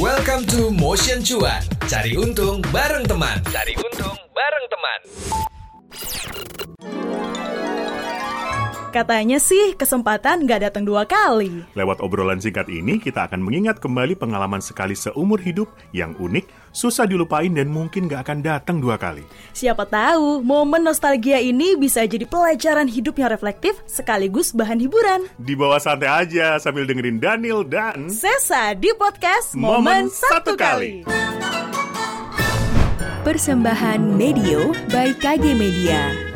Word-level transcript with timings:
Welcome 0.00 0.48
to 0.56 0.72
Motion 0.72 1.20
Cuan. 1.20 1.60
Cari 1.84 2.16
untung 2.16 2.64
bareng 2.72 3.04
teman. 3.04 3.36
Cari 3.52 3.76
untung 3.76 4.16
bareng 4.32 4.66
teman. 4.72 5.00
Katanya 8.96 9.36
sih 9.36 9.76
kesempatan 9.76 10.48
nggak 10.48 10.72
datang 10.72 10.88
dua 10.88 11.04
kali. 11.04 11.68
Lewat 11.76 12.00
obrolan 12.00 12.40
singkat 12.40 12.72
ini, 12.72 12.96
kita 12.96 13.28
akan 13.28 13.44
mengingat 13.44 13.76
kembali 13.76 14.16
pengalaman 14.16 14.64
sekali 14.64 14.96
seumur 14.96 15.36
hidup 15.36 15.68
yang 15.92 16.16
unik, 16.16 16.48
susah 16.70 17.06
dilupain, 17.06 17.50
dan 17.50 17.68
mungkin 17.68 18.06
nggak 18.06 18.22
akan 18.26 18.38
datang 18.40 18.76
dua 18.78 18.96
kali. 18.96 19.26
Siapa 19.52 19.86
tahu 19.86 20.40
momen 20.40 20.86
nostalgia 20.86 21.42
ini 21.42 21.74
bisa 21.74 22.06
jadi 22.06 22.24
pelajaran 22.24 22.86
hidup 22.86 23.18
yang 23.18 23.30
reflektif 23.30 23.78
sekaligus 23.84 24.54
bahan 24.54 24.78
hiburan. 24.80 25.26
Di 25.36 25.58
bawah 25.58 25.82
santai 25.82 26.08
aja 26.26 26.56
sambil 26.62 26.86
dengerin 26.86 27.18
Daniel 27.18 27.66
dan 27.66 28.08
Sesa 28.08 28.72
di 28.78 28.94
podcast 28.94 29.52
Momen, 29.58 30.06
Satu 30.08 30.54
Kali. 30.54 31.02
Persembahan 33.20 34.00
Medio 34.16 34.72
by 34.88 35.12
KG 35.12 35.52
Media. 35.52 36.29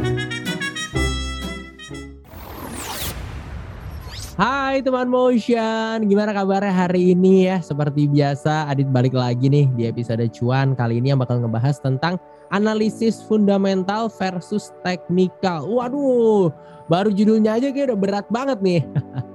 Hai 4.34 4.83
teman 4.83 5.06
motion, 5.06 6.11
gimana 6.11 6.34
kabarnya 6.34 6.75
hari 6.75 7.15
ini 7.15 7.47
ya? 7.47 7.62
Seperti 7.62 8.11
biasa, 8.11 8.66
Adit 8.66 8.91
balik 8.91 9.15
lagi 9.15 9.47
nih 9.47 9.70
di 9.79 9.87
episode 9.87 10.27
cuan 10.34 10.75
kali 10.75 10.98
ini 10.98 11.15
yang 11.15 11.23
bakal 11.23 11.38
ngebahas 11.38 11.79
tentang 11.79 12.19
analisis 12.51 13.23
fundamental 13.23 14.11
versus 14.11 14.75
teknikal. 14.83 15.70
Waduh, 15.70 16.51
baru 16.91 17.15
judulnya 17.15 17.62
aja 17.62 17.70
kayak 17.70 17.95
udah 17.95 18.01
berat 18.02 18.27
banget 18.27 18.59
nih. 18.59 18.83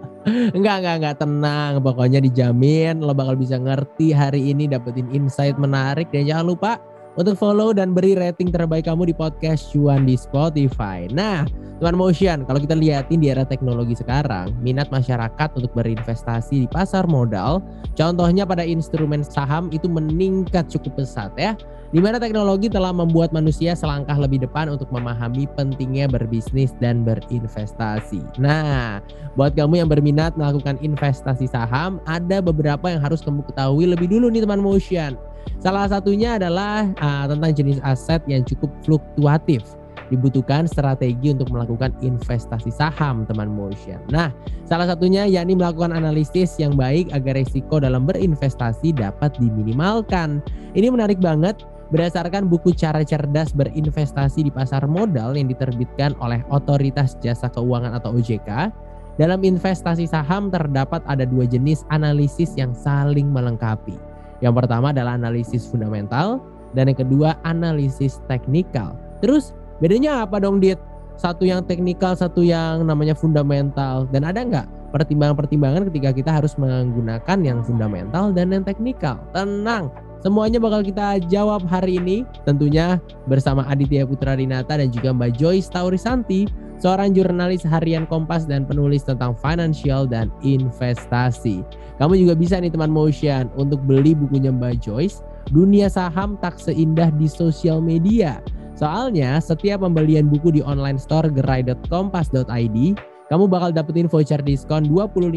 enggak, 0.60 0.84
enggak, 0.84 0.96
enggak, 1.00 1.16
tenang. 1.24 1.74
Pokoknya 1.80 2.20
dijamin 2.20 3.00
lo 3.00 3.16
bakal 3.16 3.40
bisa 3.40 3.56
ngerti 3.56 4.12
hari 4.12 4.52
ini 4.52 4.68
dapetin 4.68 5.08
insight 5.16 5.56
menarik 5.56 6.12
dan 6.12 6.28
jangan 6.28 6.44
lupa 6.52 6.76
untuk 7.16 7.40
follow 7.40 7.74
dan 7.74 7.96
beri 7.96 8.14
rating 8.14 8.54
terbaik 8.54 8.86
kamu 8.86 9.10
di 9.10 9.16
podcast 9.16 9.72
cuan 9.74 10.06
di 10.06 10.14
Spotify. 10.14 11.10
Nah, 11.10 11.48
Teman 11.80 11.96
Motion, 11.96 12.44
kalau 12.44 12.60
kita 12.60 12.76
lihatin 12.76 13.24
di 13.24 13.32
era 13.32 13.48
teknologi 13.48 13.96
sekarang, 13.96 14.52
minat 14.60 14.92
masyarakat 14.92 15.50
untuk 15.56 15.72
berinvestasi 15.80 16.68
di 16.68 16.68
pasar 16.68 17.08
modal, 17.08 17.64
contohnya 17.96 18.44
pada 18.44 18.68
instrumen 18.68 19.24
saham 19.24 19.72
itu 19.72 19.88
meningkat 19.88 20.68
cukup 20.68 21.00
pesat 21.00 21.32
ya. 21.40 21.56
Di 21.90 22.04
mana 22.04 22.20
teknologi 22.20 22.68
telah 22.68 22.92
membuat 22.92 23.32
manusia 23.32 23.74
selangkah 23.74 24.14
lebih 24.14 24.44
depan 24.44 24.70
untuk 24.70 24.92
memahami 24.92 25.48
pentingnya 25.56 26.12
berbisnis 26.12 26.76
dan 26.84 27.08
berinvestasi. 27.08 28.22
Nah, 28.38 29.00
buat 29.40 29.56
kamu 29.56 29.80
yang 29.80 29.90
berminat 29.90 30.36
melakukan 30.36 30.78
investasi 30.84 31.48
saham, 31.48 31.98
ada 32.06 32.44
beberapa 32.44 32.92
yang 32.92 33.00
harus 33.00 33.24
kamu 33.24 33.42
ketahui 33.48 33.88
lebih 33.88 34.12
dulu 34.12 34.28
nih 34.28 34.44
teman 34.44 34.60
Motion. 34.60 35.16
Salah 35.60 35.92
satunya 35.92 36.40
adalah 36.40 36.88
uh, 37.04 37.26
tentang 37.28 37.52
jenis 37.52 37.80
aset 37.84 38.24
yang 38.32 38.48
cukup 38.48 38.72
fluktuatif 38.88 39.64
dibutuhkan 40.10 40.66
strategi 40.66 41.32
untuk 41.32 41.54
melakukan 41.54 41.94
investasi 42.02 42.74
saham 42.74 43.24
teman 43.30 43.48
motion. 43.48 44.02
Nah, 44.10 44.34
salah 44.66 44.90
satunya 44.90 45.30
yakni 45.30 45.56
melakukan 45.56 45.94
analisis 45.94 46.58
yang 46.58 46.74
baik 46.74 47.14
agar 47.14 47.38
risiko 47.38 47.78
dalam 47.78 48.10
berinvestasi 48.10 48.98
dapat 48.98 49.38
diminimalkan. 49.38 50.42
Ini 50.74 50.90
menarik 50.90 51.22
banget 51.22 51.62
berdasarkan 51.90 52.50
buku 52.50 52.74
cara 52.78 53.02
cerdas 53.02 53.54
berinvestasi 53.54 54.46
di 54.46 54.52
pasar 54.54 54.86
modal 54.86 55.38
yang 55.38 55.50
diterbitkan 55.50 56.14
oleh 56.22 56.42
Otoritas 56.54 57.18
Jasa 57.22 57.50
Keuangan 57.50 57.98
atau 57.98 58.18
OJK. 58.18 58.74
Dalam 59.20 59.44
investasi 59.44 60.08
saham 60.08 60.48
terdapat 60.48 61.04
ada 61.04 61.28
dua 61.28 61.44
jenis 61.44 61.84
analisis 61.92 62.56
yang 62.56 62.72
saling 62.72 63.28
melengkapi. 63.28 64.09
Yang 64.40 64.64
pertama 64.64 64.92
adalah 64.96 65.20
analisis 65.20 65.68
fundamental 65.68 66.40
dan 66.74 66.88
yang 66.92 67.00
kedua 67.00 67.36
analisis 67.44 68.24
teknikal. 68.28 68.96
Terus 69.20 69.52
Bedanya 69.80 70.28
apa 70.28 70.44
dong 70.44 70.60
Dit? 70.60 70.80
Satu 71.20 71.44
yang 71.44 71.68
teknikal, 71.68 72.16
satu 72.16 72.44
yang 72.44 72.88
namanya 72.88 73.16
fundamental. 73.16 74.08
Dan 74.08 74.24
ada 74.24 74.40
nggak 74.40 74.68
pertimbangan-pertimbangan 74.96 75.88
ketika 75.92 76.16
kita 76.16 76.32
harus 76.32 76.56
menggunakan 76.56 77.38
yang 77.44 77.60
fundamental 77.64 78.32
dan 78.32 78.56
yang 78.56 78.64
teknikal? 78.64 79.20
Tenang, 79.36 79.92
semuanya 80.24 80.60
bakal 80.64 80.84
kita 80.84 81.20
jawab 81.28 81.64
hari 81.68 82.00
ini. 82.00 82.24
Tentunya 82.48 83.00
bersama 83.28 83.68
Aditya 83.68 84.08
Putra 84.08 84.36
Rinata 84.36 84.80
dan 84.80 84.92
juga 84.92 85.12
Mbak 85.12 85.36
Joyce 85.36 85.68
Taurisanti, 85.72 86.48
seorang 86.80 87.14
jurnalis 87.14 87.68
harian 87.68 88.08
Kompas 88.10 88.48
dan 88.48 88.66
penulis 88.66 89.04
tentang 89.06 89.36
financial 89.38 90.08
dan 90.08 90.34
investasi. 90.42 91.62
Kamu 92.00 92.16
juga 92.16 92.34
bisa 92.34 92.58
nih 92.58 92.72
teman 92.72 92.90
Motion 92.90 93.52
untuk 93.60 93.84
beli 93.84 94.16
bukunya 94.16 94.50
Mbak 94.50 94.84
Joyce, 94.84 95.22
Dunia 95.52 95.92
Saham 95.92 96.40
Tak 96.40 96.58
Seindah 96.58 97.12
di 97.16 97.28
Sosial 97.28 97.84
Media 97.84 98.40
Soalnya 98.80 99.44
setiap 99.44 99.84
pembelian 99.84 100.32
buku 100.32 100.56
di 100.56 100.62
online 100.64 100.96
store 100.96 101.28
gerai.kompas.id, 101.28 102.78
kamu 103.28 103.44
bakal 103.52 103.76
dapetin 103.76 104.08
voucher 104.08 104.40
diskon 104.40 104.88
25% 104.88 105.36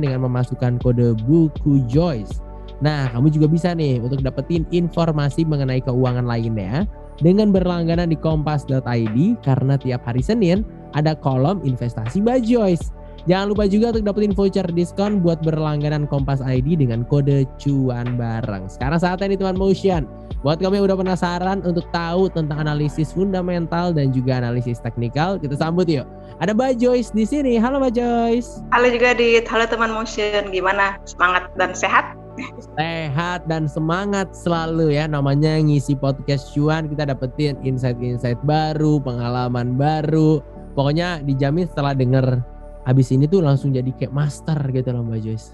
dengan 0.00 0.24
memasukkan 0.24 0.80
kode 0.80 1.12
buku 1.28 1.84
Joyce. 1.84 2.40
Nah, 2.80 3.12
kamu 3.12 3.28
juga 3.28 3.46
bisa 3.52 3.76
nih 3.76 4.00
untuk 4.00 4.24
dapetin 4.24 4.64
informasi 4.72 5.44
mengenai 5.44 5.84
keuangan 5.84 6.24
lainnya 6.24 6.88
dengan 7.20 7.52
berlangganan 7.52 8.08
di 8.08 8.16
kompas.id 8.16 9.18
karena 9.44 9.74
tiap 9.76 10.00
hari 10.08 10.24
Senin 10.24 10.64
ada 10.94 11.16
kolom 11.18 11.60
investasi 11.64 12.22
by 12.22 12.40
Joyce. 12.40 12.92
Jangan 13.28 13.52
lupa 13.52 13.68
juga 13.68 13.92
untuk 13.92 14.08
dapetin 14.08 14.32
voucher 14.32 14.64
diskon 14.72 15.20
buat 15.20 15.44
berlangganan 15.44 16.08
Kompas 16.08 16.40
ID 16.40 16.80
dengan 16.80 17.04
kode 17.04 17.44
cuan 17.60 18.16
bareng. 18.16 18.72
Sekarang 18.72 18.96
saatnya 18.96 19.36
nih 19.36 19.38
teman 19.44 19.60
motion. 19.60 20.08
Buat 20.40 20.64
kamu 20.64 20.80
yang 20.80 20.86
udah 20.88 20.98
penasaran 21.02 21.60
untuk 21.66 21.84
tahu 21.92 22.32
tentang 22.32 22.62
analisis 22.62 23.12
fundamental 23.12 23.92
dan 23.92 24.16
juga 24.16 24.40
analisis 24.40 24.80
teknikal, 24.80 25.36
kita 25.36 25.60
sambut 25.60 25.84
yuk. 25.90 26.08
Ada 26.40 26.56
Mbak 26.56 26.80
Joyce 26.80 27.12
di 27.12 27.28
sini. 27.28 27.60
Halo 27.60 27.82
Mbak 27.82 27.92
Joyce. 27.98 28.64
Halo 28.72 28.88
juga 28.88 29.12
Dit. 29.12 29.44
Halo 29.44 29.68
teman 29.68 29.92
motion. 29.92 30.48
Gimana? 30.48 30.96
Semangat 31.04 31.52
dan 31.60 31.76
sehat? 31.76 32.16
Sehat 32.78 33.44
dan 33.50 33.66
semangat 33.66 34.30
selalu 34.30 34.94
ya. 34.94 35.10
Namanya 35.10 35.58
ngisi 35.58 35.98
podcast 35.98 36.54
cuan 36.54 36.86
kita 36.86 37.10
dapetin 37.10 37.58
insight-insight 37.66 38.38
baru, 38.46 39.02
pengalaman 39.02 39.74
baru. 39.74 40.38
Pokoknya 40.78 41.26
dijamin 41.26 41.66
setelah 41.66 41.90
denger 41.90 42.38
habis 42.86 43.10
ini 43.10 43.26
tuh 43.26 43.42
langsung 43.42 43.74
jadi 43.74 43.90
kayak 43.98 44.14
master 44.14 44.54
gitu 44.70 44.94
loh 44.94 45.02
Mbak 45.02 45.20
Joyce. 45.26 45.50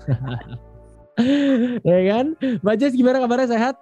ya 1.89 2.01
kan? 2.13 2.37
Mbak 2.61 2.75
Joyce 2.77 2.97
gimana 3.01 3.25
kabarnya 3.25 3.57
sehat? 3.57 3.75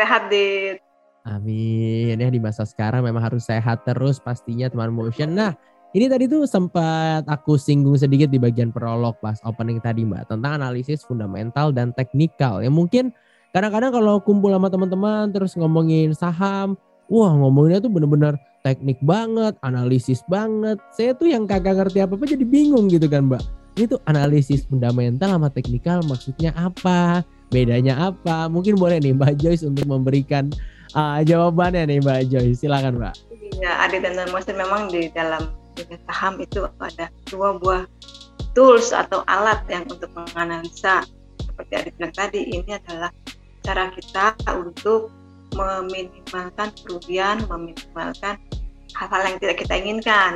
Sehat 0.00 0.32
di 0.32 0.80
Amin. 1.28 2.16
Ya 2.16 2.32
di 2.32 2.40
masa 2.40 2.64
sekarang 2.64 3.04
memang 3.04 3.20
harus 3.20 3.44
sehat 3.44 3.84
terus 3.84 4.16
pastinya 4.16 4.72
teman 4.72 4.88
motion. 4.88 5.36
Nah, 5.36 5.52
ini 5.92 6.08
tadi 6.08 6.24
tuh 6.24 6.48
sempat 6.48 7.28
aku 7.28 7.60
singgung 7.60 8.00
sedikit 8.00 8.32
di 8.32 8.40
bagian 8.40 8.72
prolog 8.72 9.20
pas 9.20 9.36
opening 9.44 9.84
tadi 9.84 10.08
Mbak 10.08 10.32
tentang 10.32 10.64
analisis 10.64 11.04
fundamental 11.04 11.76
dan 11.76 11.92
teknikal. 11.92 12.64
Yang 12.64 12.72
mungkin 12.72 13.04
kadang-kadang 13.52 13.92
kalau 13.92 14.16
kumpul 14.24 14.48
sama 14.48 14.72
teman-teman 14.72 15.28
terus 15.28 15.52
ngomongin 15.60 16.16
saham, 16.16 16.72
wah 17.12 17.36
ngomonginnya 17.36 17.84
tuh 17.84 17.92
bener-bener 17.92 18.40
teknik 18.62 18.98
banget, 19.04 19.56
analisis 19.64 20.20
banget. 20.28 20.76
Saya 20.92 21.16
tuh 21.16 21.32
yang 21.32 21.48
kagak 21.48 21.80
ngerti 21.80 22.04
apa-apa 22.04 22.24
jadi 22.28 22.44
bingung 22.44 22.88
gitu 22.92 23.08
kan 23.08 23.28
mbak. 23.28 23.42
Ini 23.78 23.96
tuh 23.96 24.00
analisis 24.10 24.66
fundamental 24.66 25.30
sama 25.32 25.48
teknikal 25.48 26.02
maksudnya 26.04 26.52
apa? 26.58 27.24
Bedanya 27.48 28.12
apa? 28.12 28.50
Mungkin 28.50 28.78
boleh 28.78 28.98
nih 29.02 29.14
Mbak 29.14 29.42
Joyce 29.42 29.66
untuk 29.66 29.86
memberikan 29.86 30.50
uh, 30.94 31.22
jawabannya 31.22 31.86
nih 31.86 31.98
Mbak 32.02 32.20
Joyce. 32.30 32.66
Silakan 32.66 32.98
Mbak. 32.98 33.14
Ya, 33.62 33.78
Adi 33.82 34.02
dan 34.02 34.18
Master 34.30 34.54
memang 34.54 34.90
di 34.90 35.10
dalam 35.14 35.54
saham 36.10 36.38
itu 36.42 36.66
ada 36.82 37.08
dua 37.30 37.56
buah 37.56 37.82
tools 38.52 38.90
atau 38.90 39.22
alat 39.30 39.62
yang 39.70 39.86
untuk 39.86 40.10
menganalisa 40.12 41.06
seperti 41.40 41.92
bilang 41.96 42.14
tadi 42.14 42.40
ini 42.50 42.70
adalah 42.74 43.10
cara 43.60 43.92
kita 43.92 44.34
untuk 44.56 45.12
meminimalkan 45.54 46.70
kerugian, 46.84 47.42
meminimalkan 47.50 48.38
hal-hal 48.94 49.22
yang 49.26 49.36
tidak 49.42 49.56
kita 49.62 49.74
inginkan. 49.78 50.32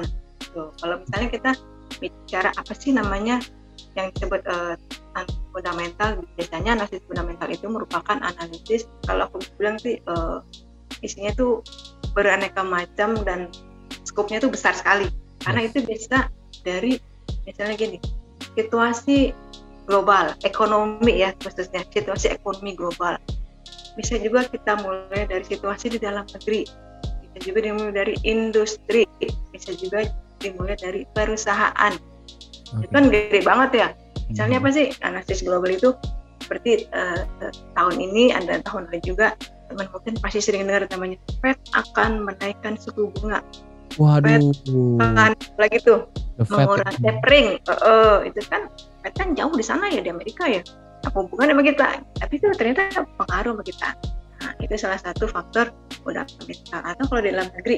Tuh, 0.54 0.70
kalau 0.78 1.02
misalnya 1.02 1.28
kita 1.30 1.50
bicara 1.98 2.50
apa 2.54 2.72
sih 2.74 2.90
namanya 2.94 3.38
yang 3.94 4.10
disebut 4.14 4.42
uh, 4.50 4.74
fundamental, 5.54 6.18
biasanya 6.34 6.74
analisis 6.82 7.02
fundamental 7.06 7.48
itu 7.50 7.66
merupakan 7.70 8.18
analisis 8.18 8.90
kalau 9.06 9.30
aku 9.30 9.38
bilang 9.58 9.78
sih 9.78 10.02
uh, 10.10 10.42
isinya 11.02 11.30
tuh 11.38 11.62
beraneka 12.14 12.62
macam 12.66 13.14
dan 13.22 13.50
skopnya 14.02 14.42
tuh 14.42 14.50
besar 14.50 14.74
sekali. 14.74 15.06
Karena 15.42 15.66
itu 15.68 15.84
bisa 15.84 16.26
dari 16.64 16.98
misalnya 17.44 17.76
gini 17.76 17.98
situasi 18.56 19.36
global 19.84 20.32
ekonomi 20.42 21.20
ya 21.20 21.36
khususnya 21.36 21.84
situasi 21.92 22.32
ekonomi 22.32 22.72
global 22.72 23.20
bisa 23.94 24.18
juga 24.18 24.46
kita 24.50 24.82
mulai 24.82 25.26
dari 25.26 25.44
situasi 25.46 25.94
di 25.94 25.98
dalam 26.02 26.26
negeri. 26.26 26.66
Bisa 27.22 27.38
juga 27.50 27.58
dimulai 27.62 27.94
dari 27.94 28.14
industri. 28.26 29.06
Bisa 29.54 29.74
juga 29.78 30.06
dimulai 30.42 30.76
dari 30.78 31.02
perusahaan. 31.14 31.94
Okay. 32.74 32.90
itu 32.90 32.92
kan 32.92 33.04
gede 33.12 33.40
banget 33.46 33.70
ya. 33.76 33.88
Misalnya 34.26 34.56
apa 34.58 34.68
sih? 34.74 34.86
Analisis 35.04 35.44
global 35.46 35.70
itu 35.70 35.94
seperti 36.42 36.90
uh, 36.92 37.24
tahun 37.78 37.96
ini 37.96 38.34
ada 38.34 38.60
tahun 38.66 38.90
lain 38.92 39.00
juga 39.00 39.32
teman 39.72 39.88
mungkin 39.88 40.12
pasti 40.20 40.44
sering 40.44 40.68
dengar 40.68 40.84
namanya 40.92 41.16
Fed 41.40 41.56
akan 41.72 42.28
menaikkan 42.28 42.76
suku 42.76 43.08
bunga. 43.16 43.40
Waduh. 43.96 44.52
kan 45.00 45.32
lagi 45.56 45.78
tuh 45.80 46.04
Fed. 46.42 46.50
mengurangi 46.50 46.98
tapering. 47.00 47.48
Uh, 47.64 47.72
uh, 47.72 48.14
itu 48.26 48.40
kan 48.50 48.68
Fed 49.00 49.14
kan 49.16 49.32
jauh 49.32 49.54
di 49.54 49.64
sana 49.64 49.88
ya 49.88 50.04
di 50.04 50.10
Amerika 50.12 50.44
ya 50.50 50.60
apa 51.04 51.16
hubungannya 51.24 51.54
sama 51.56 51.64
kita 51.64 51.86
tapi 52.20 52.32
itu 52.40 52.46
ternyata 52.56 52.82
pengaruh 53.20 53.50
sama 53.56 53.64
kita 53.64 53.88
nah 54.44 54.52
itu 54.60 54.74
salah 54.76 55.00
satu 55.00 55.24
faktor 55.30 55.72
fundamental 56.04 56.80
atau 56.84 57.04
kalau 57.08 57.20
di 57.24 57.30
dalam 57.32 57.48
negeri 57.56 57.76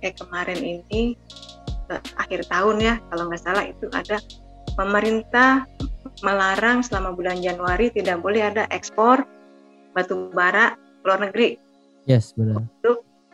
kayak 0.00 0.16
kemarin 0.20 0.60
ini 0.60 1.16
akhir 2.20 2.44
tahun 2.48 2.76
ya 2.80 2.94
kalau 3.12 3.28
nggak 3.28 3.42
salah 3.42 3.64
itu 3.64 3.86
ada 3.92 4.20
pemerintah 4.76 5.64
melarang 6.20 6.84
selama 6.84 7.16
bulan 7.16 7.40
Januari 7.40 7.88
tidak 7.92 8.20
boleh 8.20 8.44
ada 8.44 8.68
ekspor 8.70 9.24
batu 9.96 10.28
bara 10.32 10.76
ke 10.76 11.04
luar 11.08 11.20
negeri 11.24 11.58
Yes, 12.08 12.32
benar. 12.32 12.64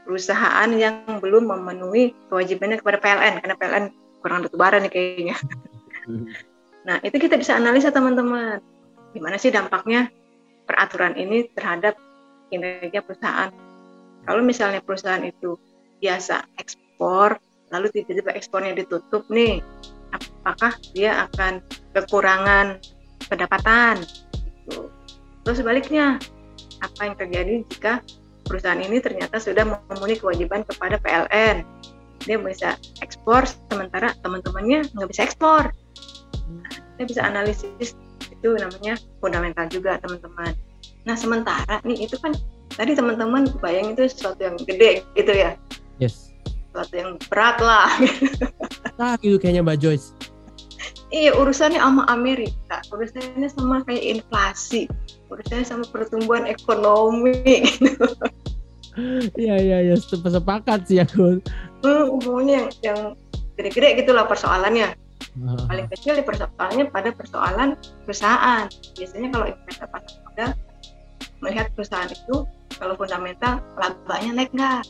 perusahaan 0.03 0.67
yang 0.75 1.23
belum 1.23 1.47
memenuhi 1.47 2.11
kewajibannya 2.27 2.83
kepada 2.83 2.99
PLN 2.99 3.35
karena 3.41 3.55
PLN 3.55 3.85
kurang 4.19 4.39
batu 4.43 4.59
bara 4.59 4.83
nih 4.83 4.91
kayaknya. 4.91 5.37
Nah, 6.85 7.01
itu 7.01 7.17
kita 7.17 7.41
bisa 7.41 7.57
analisa 7.57 7.89
teman-teman. 7.89 8.61
Gimana 9.15 9.39
sih 9.39 9.55
dampaknya 9.55 10.11
peraturan 10.67 11.15
ini 11.15 11.47
terhadap 11.55 11.95
kinerja 12.51 13.01
perusahaan? 13.01 13.51
Kalau 14.25 14.43
misalnya 14.43 14.83
perusahaan 14.83 15.23
itu 15.23 15.55
biasa 16.03 16.45
ekspor, 16.59 17.39
lalu 17.71 17.87
tiba-tiba 17.95 18.35
ekspornya 18.35 18.75
ditutup 18.75 19.25
nih, 19.31 19.63
apakah 20.11 20.75
dia 20.93 21.31
akan 21.31 21.63
kekurangan 21.95 22.83
pendapatan? 23.31 24.03
Gitu. 24.67 24.91
Terus 25.47 25.59
sebaliknya, 25.63 26.19
apa 26.83 27.01
yang 27.07 27.15
terjadi 27.15 27.55
jika 27.71 27.93
perusahaan 28.45 28.81
ini 28.81 28.99
ternyata 28.99 29.39
sudah 29.39 29.63
memenuhi 29.63 30.19
kewajiban 30.19 30.67
kepada 30.67 30.99
PLN? 30.99 31.63
Dia 32.25 32.41
bisa 32.41 32.81
ekspor, 33.05 33.45
sementara 33.69 34.17
teman-temannya 34.25 34.89
nggak 34.97 35.09
bisa 35.13 35.23
ekspor 35.29 35.71
kita 36.95 37.11
bisa 37.11 37.23
analisis 37.27 37.99
itu 38.45 38.53
namanya 38.61 39.01
fundamental 39.25 39.65
juga 39.73 39.97
teman-teman. 40.05 40.53
Nah 41.09 41.17
sementara 41.17 41.81
nih 41.81 42.05
itu 42.05 42.21
kan 42.21 42.37
tadi 42.69 42.93
teman-teman 42.93 43.49
bayang 43.65 43.97
itu 43.97 44.05
sesuatu 44.05 44.37
yang 44.39 44.61
gede 44.61 45.01
gitu 45.17 45.33
ya, 45.33 45.57
Yes. 45.97 46.29
sesuatu 46.69 46.93
yang 46.93 47.11
berat 47.33 47.57
lah. 47.59 47.89
Nah, 48.95 49.19
gitu 49.19 49.41
kayaknya 49.41 49.65
Mbak 49.65 49.79
Joyce. 49.81 50.13
iya 51.09 51.35
urusannya 51.35 51.81
sama 51.81 52.07
Amerika, 52.07 52.79
urusannya 52.93 53.49
sama 53.49 53.83
kayak 53.83 54.21
inflasi, 54.21 54.87
urusannya 55.27 55.65
sama 55.65 55.85
pertumbuhan 55.89 56.45
ekonomi. 56.45 57.33
Gitu. 57.65 57.97
Iya, 59.35 59.59
iya, 59.59 59.79
iya. 59.83 59.95
Sep- 59.99 60.23
Sepakat 60.23 60.87
sih 60.87 61.03
aku. 61.03 61.43
Hmm, 61.83 62.05
hubungannya 62.15 62.55
yang, 62.55 62.69
yang 62.87 62.99
gede-gede 63.59 64.07
gitulah 64.07 64.23
persoalannya. 64.23 64.95
Paling 65.43 65.91
kecil 65.91 66.15
di 66.15 66.23
persoalannya 66.23 66.87
pada 66.95 67.11
persoalan 67.11 67.75
perusahaan. 68.07 68.71
Biasanya 68.95 69.29
kalau 69.35 69.47
investor 69.51 69.87
pasar 69.91 70.15
modal 70.23 70.51
melihat 71.43 71.67
perusahaan 71.75 72.11
itu 72.11 72.47
kalau 72.79 72.95
fundamental 72.95 73.59
labanya 73.75 74.31
naik 74.39 74.51
nggak? 74.55 74.83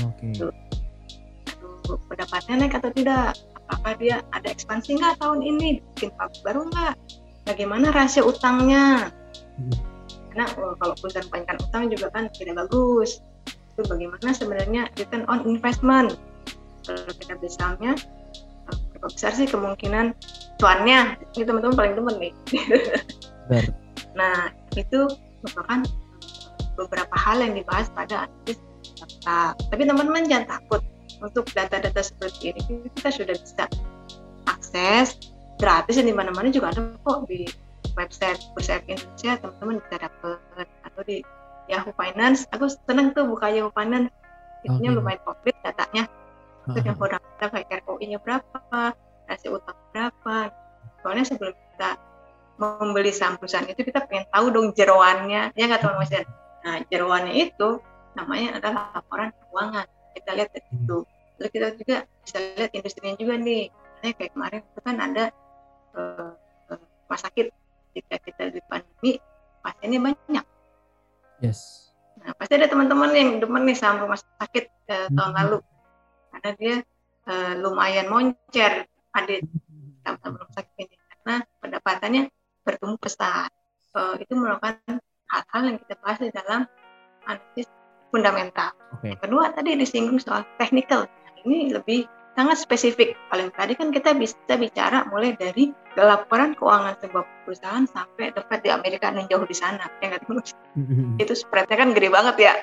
Oke. 0.00 0.32
Aduh, 0.40 1.98
pendapatannya 2.08 2.66
naik 2.66 2.74
atau 2.80 2.90
tidak? 2.96 3.36
Apakah 3.68 3.94
dia 4.00 4.16
ada 4.32 4.48
ekspansi 4.48 4.96
nggak 4.96 5.20
tahun 5.20 5.44
ini? 5.44 5.84
Bikin 5.94 6.10
pabrik 6.16 6.40
baru 6.40 6.60
nggak? 6.72 6.94
Bagaimana 7.44 7.92
rasio 7.92 8.24
utangnya? 8.26 9.12
Hmm. 9.60 9.76
Karena 10.32 10.46
oh, 10.56 10.72
kalau 10.80 10.94
perusahaan 10.96 11.26
kebanyakan 11.28 11.58
utang 11.68 11.84
juga 11.92 12.06
kan 12.16 12.24
tidak 12.32 12.64
bagus. 12.64 13.20
Itu 13.76 13.84
bagaimana 13.84 14.30
sebenarnya 14.32 14.82
return 14.96 15.28
on 15.28 15.44
investment? 15.44 16.16
Kalau 16.86 17.12
kita 17.12 17.36
berapa 17.36 17.92
besar 19.08 19.32
sih 19.32 19.48
kemungkinan 19.48 20.12
cuannya? 20.60 21.16
Ini 21.32 21.44
teman-teman 21.48 21.76
paling 21.76 21.94
demen 21.96 22.16
nih. 22.20 22.32
Benar. 23.48 23.66
Nah, 24.10 24.50
itu 24.74 25.06
merupakan 25.46 25.86
beberapa 26.74 27.14
hal 27.14 27.46
yang 27.46 27.54
dibahas 27.54 27.86
pada 27.94 28.26
analisis 28.26 28.58
data. 28.98 29.54
Tapi 29.70 29.82
teman-teman 29.86 30.26
jangan 30.26 30.58
takut 30.58 30.82
untuk 31.20 31.46
data-data 31.52 32.00
seperti 32.00 32.56
ini 32.56 32.90
kita 32.96 33.10
sudah 33.12 33.36
bisa 33.38 33.64
akses 34.48 35.20
gratis 35.60 36.00
dan 36.00 36.08
di 36.08 36.16
mana-mana 36.16 36.48
juga 36.48 36.72
ada 36.72 36.96
kok 37.04 37.28
di 37.28 37.44
website 37.94 38.40
Bursa 38.56 38.80
Efek 38.80 38.96
Indonesia 38.96 39.32
teman-teman 39.44 39.76
bisa 39.84 39.96
dapat 40.08 40.66
atau 40.88 41.02
di 41.04 41.18
Yahoo 41.68 41.94
Finance. 41.94 42.48
Aku 42.56 42.66
senang 42.66 43.12
tuh 43.12 43.28
buka 43.28 43.52
Yahoo 43.52 43.70
Finance. 43.76 44.10
Itunya 44.66 44.90
Oke. 44.92 44.98
lumayan 44.98 45.20
komplit 45.22 45.56
datanya. 45.62 46.08
Untuk 46.70 46.84
yang 46.86 46.98
fundamental 46.98 47.48
kayak 47.50 47.82
ROI-nya 47.84 48.18
berapa, 48.22 48.82
rasio 49.26 49.58
utang 49.58 49.78
berapa. 49.90 50.36
Soalnya 51.02 51.24
sebelum 51.26 51.54
kita 51.54 51.90
membeli 52.60 53.10
saham 53.10 53.40
perusahaan 53.40 53.64
itu 53.64 53.80
kita 53.80 54.04
pengen 54.04 54.28
tahu 54.28 54.46
dong 54.52 54.68
jeroannya. 54.76 55.56
Ya 55.56 55.64
nggak 55.66 55.80
teman 55.80 55.96
Mas? 55.98 56.12
Yan? 56.12 56.26
Nah 56.60 56.76
jeroannya 56.92 57.34
itu 57.34 57.68
namanya 58.12 58.60
adalah 58.60 58.92
laporan 58.92 59.32
keuangan. 59.32 59.86
Kita 60.12 60.30
lihat 60.36 60.48
dari 60.52 60.68
itu 60.68 60.98
lalu 61.40 61.48
kita 61.56 61.66
juga 61.80 61.96
bisa 62.20 62.36
lihat 62.36 62.70
industrinya 62.76 63.14
juga 63.16 63.34
nih. 63.40 63.62
Misalnya 63.72 64.14
kayak 64.20 64.30
kemarin 64.36 64.60
itu 64.60 64.80
kan 64.84 64.96
ada 65.00 65.24
eh, 65.96 66.30
rumah 66.68 67.20
sakit. 67.20 67.46
Ketika 67.90 68.16
kita 68.22 68.42
di 68.54 68.60
pandemi 68.70 69.18
pasiennya 69.64 69.98
banyak. 69.98 70.44
Yes. 71.42 71.90
Nah, 72.20 72.36
pasti 72.36 72.60
ada 72.60 72.68
teman-teman 72.68 73.10
yang 73.16 73.40
demen 73.40 73.64
nih 73.64 73.74
sama 73.74 74.04
rumah 74.04 74.20
sakit 74.20 74.64
eh, 74.92 75.08
tahun 75.10 75.32
Mhm. 75.32 75.38
lalu 75.40 75.56
karena 76.40 76.56
dia 76.56 76.76
eh, 77.28 77.52
lumayan 77.60 78.08
moncer 78.08 78.88
ada 79.12 79.34
sama 80.00 80.40
rumah 80.40 80.50
sakit 80.56 80.88
ini 80.88 80.96
karena 80.96 81.44
pendapatannya 81.60 82.22
bertumbuh 82.64 82.96
pesat. 82.96 83.52
Eh, 83.92 84.14
itu 84.24 84.32
merupakan 84.32 84.96
hal-hal 85.28 85.62
yang 85.68 85.76
kita 85.84 85.94
bahas 86.00 86.18
di 86.24 86.32
dalam 86.32 86.64
analisis 87.28 87.68
fundamental. 88.08 88.72
Oke. 88.96 89.12
Yang 89.12 89.20
kedua 89.28 89.44
tadi 89.52 89.70
disinggung 89.76 90.18
soal 90.18 90.48
technical. 90.56 91.04
Ini 91.44 91.76
lebih 91.76 92.08
sangat 92.40 92.56
spesifik. 92.62 93.18
Kalau 93.28 93.42
yang 93.44 93.54
tadi 93.54 93.72
kan 93.76 93.88
kita 93.92 94.16
bisa 94.16 94.54
bicara 94.56 95.04
mulai 95.12 95.36
dari 95.36 95.68
laporan 95.98 96.56
keuangan 96.56 96.96
sebuah 97.02 97.24
perusahaan 97.44 97.84
sampai 97.84 98.32
Fed 98.32 98.60
di 98.64 98.70
Amerika 98.72 99.12
dan 99.12 99.28
jauh 99.28 99.44
di 99.44 99.56
sana. 99.56 99.90
Ya 100.00 100.14
nggak, 100.14 100.24
teman? 100.24 100.40
itu 101.20 101.32
spreadnya 101.34 101.76
kan 101.76 101.90
gede 101.92 102.08
banget 102.08 102.36
ya. 102.40 102.54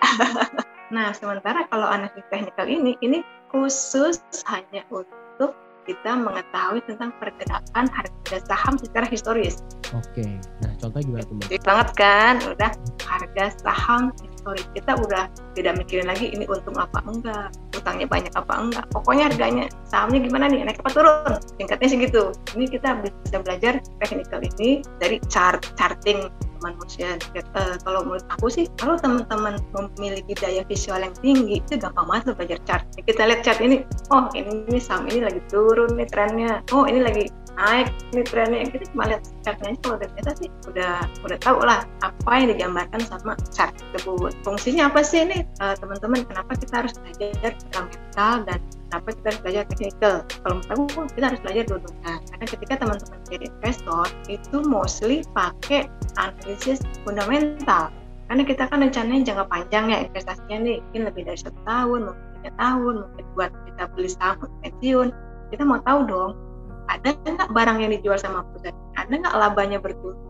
nah, 0.95 1.11
sementara 1.11 1.67
kalau 1.67 1.87
analisis 1.87 2.23
teknikal 2.31 2.65
ini, 2.65 2.95
ini 3.03 3.21
khusus 3.57 4.21
hanya 4.45 4.85
untuk 4.93 5.57
kita 5.89 6.13
mengetahui 6.19 6.83
tentang 6.85 7.09
pergerakan 7.17 7.87
harga 7.89 8.37
saham 8.45 8.75
secara 8.77 9.07
historis. 9.09 9.63
Oke. 9.95 10.37
Nah, 10.61 10.71
contoh 10.77 10.99
gimana 10.99 11.23
tuh? 11.25 11.39
Jadi 11.47 11.57
banget 11.63 11.89
kan, 11.95 12.33
udah 12.43 12.71
harga 13.07 13.45
saham 13.63 14.11
historis 14.19 14.67
kita 14.75 14.99
udah 14.99 15.31
tidak 15.55 15.73
mikirin 15.79 16.05
lagi 16.05 16.27
ini 16.29 16.43
untung 16.45 16.75
apa 16.75 16.99
enggak, 17.07 17.55
utangnya 17.73 18.05
banyak 18.05 18.33
apa 18.35 18.53
enggak. 18.59 18.85
Pokoknya 18.91 19.31
harganya 19.31 19.65
sahamnya 19.87 20.19
gimana 20.21 20.45
nih, 20.51 20.67
naik 20.67 20.77
apa 20.83 20.91
turun. 20.91 21.33
Singkatnya 21.55 21.87
sih 21.87 21.99
gitu. 22.03 22.23
Ini 22.53 22.65
kita 22.67 22.89
bisa 23.01 23.37
belajar 23.41 23.73
teknikal 24.03 24.43
ini 24.43 24.83
dari 24.99 25.17
chart 25.31 25.63
charting 25.79 26.27
manusia. 26.61 27.17
Eh, 27.35 27.75
kalau 27.83 28.05
menurut 28.05 28.25
aku 28.31 28.47
sih, 28.51 28.65
kalau 28.77 28.97
teman-teman 28.99 29.59
memiliki 29.73 30.33
daya 30.37 30.61
visual 30.65 31.01
yang 31.01 31.15
tinggi, 31.21 31.61
itu 31.61 31.77
gampang 31.77 32.05
banget 32.07 32.35
belajar 32.37 32.59
chart. 32.65 32.83
Kita 32.97 33.21
lihat 33.27 33.41
chart 33.45 33.59
ini, 33.61 33.83
oh 34.13 34.29
ini, 34.33 34.65
ini 34.67 34.79
saham 34.79 35.05
ini 35.09 35.23
lagi 35.25 35.41
turun 35.47 35.95
nih 35.97 36.07
trennya, 36.09 36.61
oh 36.73 36.85
ini 36.85 36.99
lagi 37.01 37.23
naik 37.57 37.89
ini 38.13 38.21
trennya. 38.23 38.69
Kita 38.69 38.85
cuma 38.93 39.03
lihat 39.09 39.21
chartnya 39.41 39.73
aja. 39.73 39.79
Kalau 39.81 39.97
biasa 39.97 40.31
sih 40.37 40.49
udah 40.69 40.93
udah 41.25 41.37
tahu 41.41 41.59
lah 41.65 41.79
apa 42.05 42.31
yang 42.37 42.49
digambarkan 42.53 43.01
sama 43.05 43.33
chart 43.49 43.73
tersebut. 43.93 44.33
Fungsinya 44.45 44.89
apa 44.93 45.01
sih 45.01 45.25
ini? 45.25 45.41
Eh, 45.43 45.75
teman-teman 45.81 46.23
kenapa 46.25 46.53
kita 46.55 46.85
harus 46.85 46.93
belajar 47.01 47.51
fundamental 47.73 48.33
dan 48.45 48.59
kenapa 48.87 49.07
kita 49.13 49.27
harus 49.29 49.41
belajar 49.43 49.63
technical. 49.67 50.13
Kalau 50.25 50.53
menurut 50.57 50.71
aku 50.71 51.01
kita 51.13 51.25
harus 51.27 51.41
belajar 51.43 51.63
dua-duanya. 51.67 52.13
Karena 52.31 52.45
ketika 52.47 52.73
teman-teman 52.79 53.19
jadi 53.27 53.45
investor 53.51 54.05
itu 54.31 54.57
mostly 54.65 55.17
pakai 55.35 55.81
analisis 56.17 56.79
fundamental. 57.03 57.91
Karena 58.27 58.43
kita 58.43 58.63
kan 58.67 58.83
rencananya 58.83 59.23
jangka 59.23 59.45
panjang 59.47 59.85
ya 59.91 59.97
investasinya 60.07 60.57
nih. 60.63 60.77
Mungkin 60.89 61.01
lebih 61.11 61.21
dari 61.27 61.39
satu 61.39 61.59
tahun 61.67 61.99
mungkin 62.11 62.27
tiga 62.39 62.51
tahun 62.59 62.93
mungkin 63.03 63.25
buat 63.35 63.51
kita 63.67 63.83
beli 63.95 64.09
saham 64.11 64.47
pensiun. 64.63 65.07
Kita 65.47 65.63
mau 65.63 65.79
tahu 65.83 65.99
dong 66.07 66.31
ada 66.87 67.11
nggak 67.19 67.51
barang 67.51 67.77
yang 67.83 67.91
dijual 67.91 68.15
sama 68.15 68.47
perusahaan? 68.47 68.75
Ada 68.95 69.13
nggak 69.13 69.35
labanya 69.35 69.79
perusahaan 69.83 70.25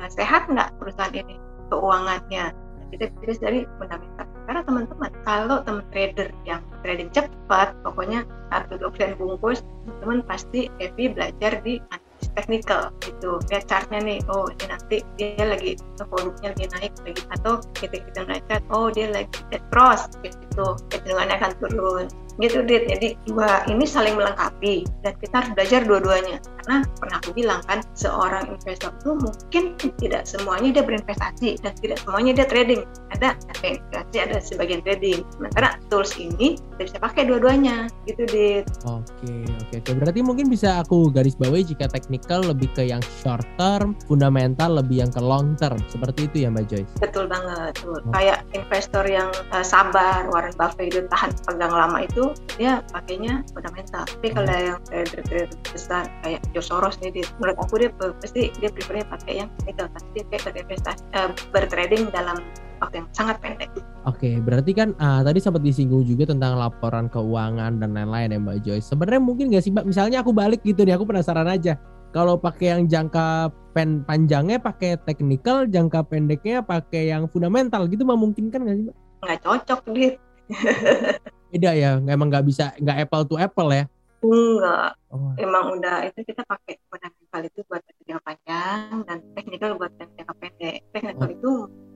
Nah, 0.00 0.08
sehat 0.08 0.48
nggak 0.48 0.80
perusahaan 0.80 1.12
ini 1.12 1.36
keuangannya? 1.68 2.56
Kita 2.88 3.12
bisa 3.20 3.44
dari 3.44 3.68
fundamental 3.76 4.24
karena 4.44 4.60
teman-teman 4.64 5.10
kalau 5.24 5.64
teman 5.64 5.84
trader 5.90 6.28
yang 6.44 6.60
trading 6.84 7.08
cepat 7.10 7.72
pokoknya 7.80 8.28
satu 8.52 8.92
klien 8.92 9.16
bungkus 9.16 9.64
teman-teman 9.84 10.20
pasti 10.28 10.68
happy 10.78 11.10
belajar 11.10 11.58
di 11.64 11.80
analisis 11.90 12.28
technical 12.36 12.92
gitu. 13.00 13.40
Lihat 13.48 13.64
chartnya 13.66 14.00
nih 14.04 14.18
oh 14.28 14.46
ini 14.52 14.64
nanti 14.68 14.96
dia 15.16 15.44
lagi 15.44 15.80
volumenya 16.12 16.52
lagi 16.52 16.66
naik 16.76 16.92
lagi 17.02 17.22
atau 17.32 17.52
kita 17.76 17.96
kita 18.04 18.20
ngeliat 18.28 18.62
oh 18.70 18.88
dia 18.92 19.08
lagi 19.10 19.38
dead 19.48 19.64
cross 19.72 20.06
gitu 20.20 20.43
kecenderungannya 20.90 21.36
akan 21.40 21.52
turun 21.58 22.06
gitu 22.42 22.66
dit 22.66 22.90
jadi 22.90 23.14
dua 23.30 23.62
ini 23.70 23.86
saling 23.86 24.18
melengkapi 24.18 24.82
dan 25.06 25.14
kita 25.22 25.34
harus 25.38 25.50
belajar 25.54 25.80
dua-duanya 25.86 26.42
karena 26.42 26.82
pernah 26.98 27.16
aku 27.22 27.30
bilang 27.30 27.60
kan 27.70 27.78
seorang 27.94 28.50
investor 28.50 28.90
itu 28.90 29.10
mungkin 29.14 29.64
tidak 30.02 30.26
semuanya 30.26 30.80
dia 30.80 30.82
berinvestasi 30.82 31.62
dan 31.62 31.72
tidak 31.78 32.02
semuanya 32.02 32.42
dia 32.42 32.46
trading 32.50 32.82
ada 33.14 33.38
investasi 33.62 34.16
ada 34.18 34.36
sebagian 34.42 34.82
trading 34.82 35.22
sementara 35.38 35.78
tools 35.86 36.10
ini 36.18 36.58
kita 36.74 36.90
bisa 36.90 36.98
pakai 36.98 37.22
dua-duanya 37.30 37.86
gitu 38.10 38.26
dit 38.26 38.66
Oke, 38.84 39.32
oke, 39.46 39.74
oke. 39.80 39.90
Berarti 39.96 40.20
mungkin 40.20 40.46
bisa 40.52 40.82
aku 40.84 41.08
garis 41.08 41.38
bawahi 41.38 41.64
jika 41.64 41.88
technical 41.88 42.44
lebih 42.44 42.68
ke 42.76 42.84
yang 42.84 43.00
short 43.22 43.46
term, 43.56 43.96
fundamental 44.04 44.76
lebih 44.76 45.06
yang 45.06 45.10
ke 45.12 45.22
long 45.22 45.56
term. 45.56 45.78
Seperti 45.88 46.28
itu 46.28 46.36
ya 46.44 46.48
Mbak 46.52 46.64
Joyce. 46.68 46.92
Betul 47.00 47.24
banget, 47.30 47.72
betul. 47.80 48.04
Kayak 48.12 48.44
investor 48.52 49.04
yang 49.08 49.30
uh, 49.54 49.64
sabar, 49.64 50.28
Warren 50.44 50.60
Buffett 50.60 50.92
itu 50.92 51.00
tahan 51.08 51.32
pegang 51.48 51.72
lama 51.72 51.98
itu, 52.04 52.36
dia 52.60 52.84
pakainya 52.92 53.40
fundamental. 53.56 54.04
Tapi 54.04 54.28
kalau 54.28 54.52
yang 54.52 54.78
trader-trader 54.84 55.48
besar 55.72 56.04
kayak 56.20 56.44
George 56.52 56.68
Soros 56.68 57.00
nih, 57.00 57.16
dia, 57.16 57.24
menurut 57.40 57.56
aku 57.56 57.80
dia 57.80 57.90
pasti 57.96 58.52
dia 58.60 58.68
prefernya 58.68 59.08
pakai 59.08 59.32
yang 59.40 59.48
technical, 59.64 59.88
pasti 59.96 60.08
dia 60.12 60.24
kayak 60.28 60.42
berinvestasi, 60.52 61.02
uh, 61.16 61.32
bertrading 61.48 62.12
dalam 62.12 62.36
waktu 62.84 63.00
yang 63.00 63.08
sangat 63.16 63.40
pendek. 63.40 63.72
Oke, 64.04 64.36
berarti 64.44 64.76
kan 64.76 64.92
ah, 65.00 65.24
tadi 65.24 65.40
sempat 65.40 65.64
disinggung 65.64 66.04
juga 66.04 66.28
tentang 66.28 66.60
laporan 66.60 67.08
keuangan 67.08 67.80
dan 67.80 67.96
lain-lain 67.96 68.36
ya 68.36 68.38
Mbak 68.44 68.58
Joyce. 68.60 68.92
Sebenarnya 68.92 69.22
mungkin 69.24 69.48
nggak 69.48 69.64
sih 69.64 69.72
Mbak, 69.72 69.88
misalnya 69.88 70.20
aku 70.20 70.36
balik 70.36 70.60
gitu 70.60 70.84
nih, 70.84 70.92
aku 70.92 71.08
penasaran 71.08 71.48
aja. 71.48 71.80
Kalau 72.12 72.36
pakai 72.36 72.76
yang 72.76 72.84
jangka 72.86 73.48
pen 73.72 74.04
panjangnya 74.04 74.60
pakai 74.60 75.00
technical, 75.08 75.64
jangka 75.66 76.04
pendeknya 76.06 76.60
pakai 76.60 77.10
yang 77.10 77.26
fundamental 77.32 77.88
gitu 77.88 78.04
memungkinkan 78.04 78.60
nggak 78.60 78.76
sih 78.76 78.84
Mbak? 78.92 78.96
Nggak 79.24 79.38
cocok, 79.40 79.80
dit. 79.96 80.14
Beda 81.52 81.70
ya, 81.72 82.02
emang 82.02 82.28
nggak 82.28 82.44
bisa 82.46 82.74
nggak 82.80 83.06
apple 83.08 83.24
to 83.28 83.34
apple 83.38 83.70
ya. 83.70 83.84
Enggak. 84.24 84.96
Oh, 85.12 85.36
Emang 85.36 85.76
udah 85.76 86.08
itu 86.08 86.24
kita 86.24 86.42
pakai 86.48 86.80
fundamental 86.88 87.40
itu 87.44 87.60
buat 87.68 87.84
jangka 88.08 88.24
panjang 88.24 89.04
dan 89.04 89.18
technical 89.36 89.76
buat 89.76 89.92
yang 90.00 90.10
jangka 90.16 90.34
pendek. 90.40 90.80
Technical 90.96 91.28
itu 91.28 91.52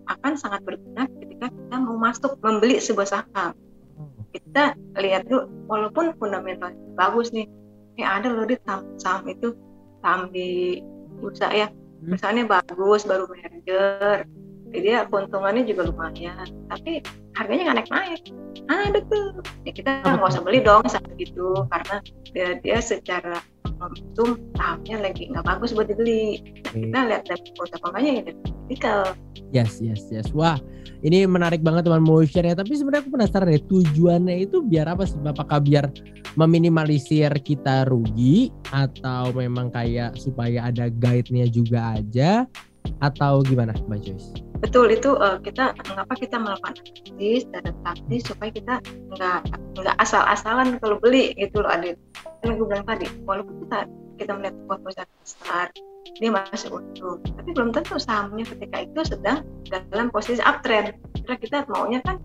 akan 0.09 0.33
sangat 0.37 0.61
berguna 0.65 1.09
ketika 1.21 1.47
kita 1.49 1.77
mau 1.81 1.97
masuk 1.97 2.37
membeli 2.45 2.77
sebuah 2.81 3.09
saham. 3.09 3.57
Kita 4.29 4.77
lihat 5.01 5.25
dulu, 5.25 5.49
walaupun 5.73 6.13
fundamental 6.21 6.77
bagus 7.01 7.33
nih, 7.33 7.49
eh 7.97 8.05
ada 8.05 8.29
loh 8.29 8.45
di 8.45 8.61
saham, 8.61 8.85
saham 9.01 9.25
itu 9.25 9.57
saham 10.05 10.29
di 10.29 10.79
bursa 11.19 11.49
ya, 11.51 11.73
Hmm. 11.99 12.15
misalnya 12.15 12.47
bagus, 12.47 13.03
baru 13.03 13.27
merger, 13.27 14.23
jadi 14.69 14.85
dia 14.85 14.99
keuntungannya 15.09 15.65
juga 15.65 15.89
lumayan, 15.89 16.45
tapi 16.69 17.01
harganya 17.37 17.73
nggak 17.73 17.79
naik-naik. 17.85 18.23
Ada 18.69 19.01
tuh, 19.09 19.41
ya 19.65 19.73
kita 19.73 19.91
nggak 20.05 20.29
usah 20.29 20.45
beli 20.45 20.61
dong 20.61 20.85
saat 20.85 21.09
itu 21.17 21.65
karena 21.73 21.97
dia, 22.37 22.49
dia 22.61 22.79
secara 22.85 23.41
momentum 23.79 24.37
sahamnya 24.59 25.09
lagi 25.09 25.31
nggak 25.31 25.47
bagus 25.47 25.73
buat 25.73 25.89
dibeli. 25.89 26.43
oke. 26.69 26.77
Kita 26.77 27.01
lihat 27.09 27.23
dari 27.31 27.49
portofolionya 27.57 28.13
ya 28.13 28.23
dari 28.29 28.41
vertikal. 28.45 29.01
Yes, 29.49 29.81
yes, 29.81 30.05
yes. 30.13 30.29
Wah, 30.37 30.61
ini 31.01 31.25
menarik 31.25 31.65
banget 31.65 31.89
teman 31.89 32.05
mau 32.05 32.21
share 32.21 32.53
ya. 32.53 32.57
Tapi 32.59 32.77
sebenarnya 32.77 33.09
aku 33.09 33.13
penasaran 33.17 33.49
ya 33.49 33.61
tujuannya 33.65 34.37
itu 34.45 34.61
biar 34.61 34.93
apa 34.93 35.09
sih? 35.09 35.17
Apakah 35.25 35.65
biar 35.65 35.89
meminimalisir 36.37 37.33
kita 37.41 37.89
rugi 37.89 38.53
atau 38.69 39.33
memang 39.33 39.73
kayak 39.73 40.21
supaya 40.21 40.69
ada 40.69 40.93
guide-nya 40.93 41.49
juga 41.49 41.97
aja 41.97 42.45
atau 43.01 43.41
gimana 43.47 43.73
Mbak 43.89 44.01
Joyce? 44.05 44.48
Betul 44.59 44.91
itu 44.91 45.15
eh, 45.19 45.39
kita 45.43 45.75
mengapa 45.87 46.13
kita 46.19 46.37
melakukan 46.39 46.75
analisis 46.83 47.47
dan 47.55 47.63
adaptasi 47.63 48.17
supaya 48.27 48.51
kita 48.51 48.75
nggak 49.15 49.41
nggak 49.79 49.97
asal-asalan 50.03 50.83
kalau 50.83 50.99
beli 50.99 51.35
gitu 51.39 51.63
loh 51.63 51.71
Adit. 51.71 51.95
Kan 52.43 52.59
gue 52.59 52.67
bilang 52.67 52.87
tadi 52.87 53.07
walaupun 53.23 53.67
kita 53.67 53.87
kita 54.19 54.33
melihat 54.35 54.55
sebuah 54.59 54.79
perusahaan 54.83 55.11
besar 55.23 55.67
dia 56.19 56.33
masih 56.33 56.73
untung 56.73 57.21
tapi 57.23 57.51
belum 57.55 57.71
tentu 57.71 58.01
sahamnya 58.01 58.43
ketika 58.43 58.77
itu 58.83 59.01
sedang 59.07 59.47
dalam 59.71 60.11
posisi 60.11 60.43
uptrend. 60.43 60.99
Karena 61.23 61.37
kita 61.39 61.57
maunya 61.71 62.01
kan 62.03 62.19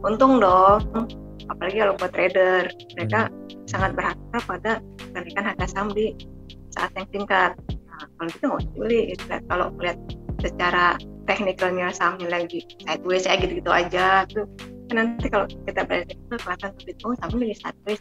untung 0.00 0.40
dong 0.40 0.80
apalagi 1.50 1.84
kalau 1.84 1.94
buat 2.00 2.12
trader 2.14 2.70
mereka 2.96 3.28
sangat 3.68 3.92
berharap 3.92 4.42
pada 4.48 4.80
kenaikan 5.12 5.44
harga 5.52 5.66
saham 5.68 5.92
di 5.92 6.16
saat 6.72 6.90
yang 6.96 7.08
singkat. 7.12 7.52
Nah, 7.88 8.04
kalau 8.16 8.28
gitu 8.32 8.44
nggak 8.48 8.60
usah 8.64 8.74
beli 8.80 9.00
gitu. 9.12 9.24
Kalau 9.28 9.66
melihat 9.76 9.98
secara 10.40 10.96
teknikalnya 11.26 11.94
sahamnya 11.94 12.28
lagi 12.28 12.66
sideways 12.82 13.24
ya 13.26 13.38
gitu-gitu 13.38 13.70
aja 13.70 14.26
tuh 14.28 14.46
kan 14.90 14.94
nanti 15.00 15.26
kalau 15.30 15.46
kita 15.48 15.86
belajar 15.86 16.12
itu 16.12 16.34
kelihatan 16.36 16.70
lebih 16.82 16.94
oh 17.06 17.14
sahamnya 17.18 17.38
lagi 17.46 17.56
sideways 17.62 18.00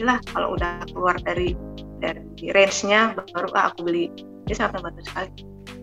lah 0.00 0.18
kalau 0.32 0.48
udah 0.56 0.72
keluar 0.88 1.16
dari 1.20 1.52
dari 2.00 2.24
range-nya 2.56 3.12
baru 3.36 3.48
ah, 3.52 3.68
aku 3.74 3.84
beli 3.84 4.08
dia 4.48 4.56
sangat 4.56 4.80
membantu 4.80 5.02
sekali 5.12 5.30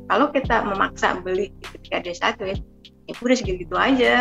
kalau 0.07 0.25
kita 0.33 0.55
memaksa 0.65 1.07
beli 1.21 1.53
ketika 1.61 1.97
dia 2.01 2.15
sideways 2.15 2.59
ya 3.05 3.13
udah 3.19 3.37
segitu-gitu 3.37 3.75
aja 3.77 4.13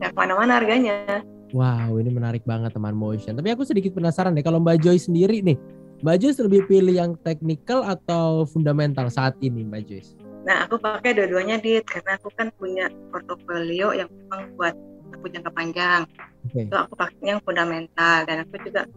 nggak 0.00 0.10
ke 0.10 0.16
mana-mana 0.16 0.58
harganya 0.58 1.22
Wow, 1.52 2.00
ini 2.00 2.08
menarik 2.08 2.48
banget 2.48 2.72
teman 2.72 2.96
motion. 2.96 3.36
Tapi 3.36 3.52
aku 3.52 3.68
sedikit 3.68 3.92
penasaran 3.92 4.32
deh 4.32 4.40
kalau 4.40 4.56
Mbak 4.56 4.88
Joyce 4.88 5.12
sendiri 5.12 5.44
nih. 5.44 5.60
Mbak 6.00 6.16
Joyce 6.16 6.40
lebih 6.40 6.64
pilih 6.64 6.96
yang 6.96 7.12
technical 7.20 7.84
atau 7.84 8.48
fundamental 8.48 9.12
saat 9.12 9.36
ini 9.44 9.60
Mbak 9.60 9.82
Joyce? 9.84 10.16
Nah, 10.42 10.66
aku 10.66 10.78
pakai 10.82 11.14
dua-duanya 11.14 11.62
dit 11.62 11.86
karena 11.86 12.18
aku 12.18 12.28
kan 12.34 12.50
punya 12.58 12.90
portofolio 13.14 13.94
yang 13.94 14.10
memang 14.10 14.50
buat 14.58 14.74
aku 15.14 15.30
jangka 15.30 15.50
panjang. 15.54 16.02
Oke. 16.50 16.66
Itu 16.66 16.74
aku 16.74 16.94
pakai 16.98 17.24
yang 17.36 17.40
fundamental 17.46 18.26
dan 18.26 18.42
aku 18.42 18.58
juga 18.66 18.90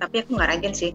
tapi 0.00 0.24
aku 0.24 0.36
nggak 0.36 0.50
rajin 0.56 0.72
sih 0.76 0.92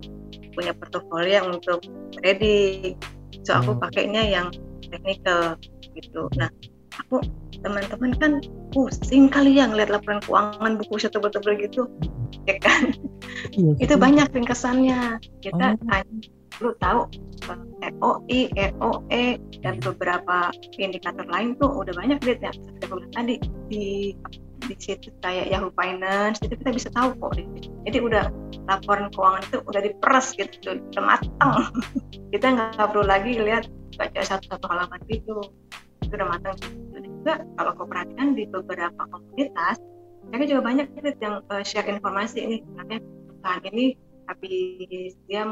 punya 0.54 0.74
portofolio 0.78 1.42
yang 1.42 1.48
untuk 1.50 1.82
trading. 2.22 2.98
So 3.46 3.58
aku 3.58 3.78
Hmm. 3.78 3.82
pakainya 3.82 4.24
yang 4.26 4.48
technical 4.90 5.58
gitu. 5.98 6.30
Nah, 6.38 6.50
aku 7.02 7.22
teman-teman 7.66 8.14
kan 8.22 8.32
pusing 8.70 9.26
kali 9.26 9.58
ya 9.58 9.66
ngeliat 9.66 9.90
laporan 9.90 10.22
keuangan 10.22 10.78
buku 10.78 11.02
saya 11.02 11.18
tebel-tebel 11.18 11.54
gitu 11.66 11.90
ya 12.46 12.56
kan 12.62 12.94
Iya, 13.58 13.72
itu 13.82 13.96
banyak 13.98 14.28
ringkasannya 14.30 15.18
kita 15.42 15.80
Oh. 15.82 16.06
Perlu 16.58 16.74
tahu 16.82 17.00
eh, 17.84 17.92
ROI, 18.02 18.40
ROE 18.80 19.26
dan 19.62 19.76
beberapa 19.84 20.50
indikator 20.80 21.28
lain 21.28 21.56
tuh 21.60 21.70
udah 21.72 21.94
banyak 21.96 22.18
deh 22.24 22.38
yang 22.40 22.56
tadi. 23.14 23.36
Di 23.70 24.16
di 24.66 24.76
situ 24.82 25.14
kayak 25.22 25.54
Yahoo 25.54 25.70
Finance 25.78 26.42
itu 26.42 26.58
kita 26.58 26.72
bisa 26.74 26.90
tahu 26.90 27.14
kok 27.22 27.38
jadi 27.86 27.98
udah 28.02 28.34
laporan 28.66 29.14
keuangan 29.14 29.46
itu 29.46 29.58
udah 29.70 29.82
diperes 29.86 30.34
gitu 30.34 30.82
udah 30.90 31.04
matang 31.06 31.70
kita 32.34 32.46
nggak 32.50 32.88
perlu 32.90 33.06
lagi 33.06 33.38
lihat 33.38 33.70
baca 33.96 34.20
satu-satu 34.26 34.66
halaman 34.68 35.00
gitu. 35.08 35.40
Itu 36.04 36.14
udah 36.18 36.28
matang 36.28 36.56
gitu. 36.60 36.98
dan 36.98 37.04
juga 37.06 37.34
kalau 37.58 37.72
kau 37.78 37.88
perhatikan 37.88 38.28
di 38.34 38.44
beberapa 38.50 39.02
komunitas 39.08 39.78
mereka 40.26 40.44
juga 40.50 40.62
banyak 40.66 40.86
Dit, 40.98 41.18
yang 41.22 41.46
eh, 41.54 41.64
share 41.64 41.86
informasi 41.86 42.38
ini 42.42 42.56
sebenarnya 42.66 43.00
perusahaan 43.06 43.64
ini 43.70 43.86
habis 44.26 45.14
dia 45.30 45.46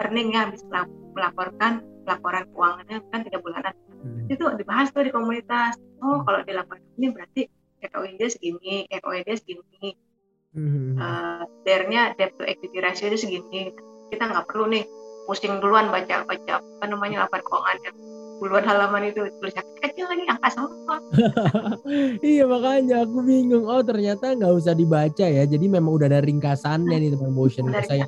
earning 0.00 0.28
ya 0.34 0.48
habis 0.48 0.62
melap- 0.66 0.98
melaporkan 1.14 1.82
laporan 2.06 2.44
keuangannya 2.50 2.98
kan 3.10 3.20
tiga 3.26 3.38
bulanan. 3.42 3.74
Hmm. 4.00 4.32
itu 4.32 4.40
dibahas 4.56 4.88
tuh 4.94 5.04
di 5.04 5.12
komunitas. 5.12 5.76
Oh 6.00 6.24
kalau 6.24 6.40
di 6.40 6.56
laporan 6.56 6.80
ini 6.96 7.12
berarti 7.12 7.42
ROI 7.84 8.16
dia 8.16 8.28
segini 8.32 8.88
ROE 8.88 9.20
dia 9.22 9.36
segini. 9.36 9.92
Hmm. 10.50 10.98
uh, 10.98 11.44
DER-nya 11.62 12.18
debt 12.18 12.34
to 12.34 12.42
equity 12.48 12.78
ratio 12.80 13.12
itu 13.12 13.28
segini. 13.28 13.70
Kita 14.10 14.26
nggak 14.26 14.48
perlu 14.50 14.72
nih 14.72 14.84
pusing 15.28 15.62
duluan 15.62 15.92
baca 15.94 16.26
baca 16.26 16.58
apa 16.58 16.84
namanya 16.90 17.28
laporan 17.28 17.44
keuangan 17.46 17.78
yang 17.86 17.96
puluhan 18.40 18.64
halaman 18.64 19.12
itu 19.12 19.28
tulisan 19.38 19.62
kecil 19.84 20.08
lagi 20.08 20.24
angka 20.32 20.48
semua 20.48 20.96
iya 22.24 22.44
makanya 22.46 23.04
aku 23.04 23.22
bingung. 23.22 23.66
Oh 23.66 23.82
ternyata 23.82 24.34
nggak 24.34 24.52
usah 24.58 24.74
dibaca 24.74 25.26
ya. 25.26 25.44
Jadi 25.46 25.66
memang 25.66 26.00
udah 26.00 26.06
ada 26.10 26.22
ringkasannya 26.22 26.96
nih 26.96 27.10
teman 27.14 27.34
motion. 27.34 27.70
Katanya 27.70 28.06